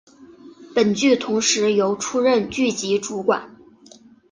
[0.73, 3.55] 本剧同时由出任剧集主管。